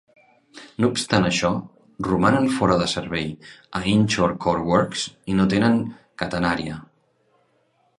No 0.83 0.87
obstant 0.93 1.27
això, 1.27 1.51
romanen 2.07 2.49
fora 2.57 2.79
de 2.81 2.89
servei 2.95 3.29
a 3.81 3.85
Inchicore 3.95 4.67
Works, 4.75 5.07
i 5.35 5.41
no 5.41 5.49
tenen 5.57 5.83
catenària. 6.25 6.85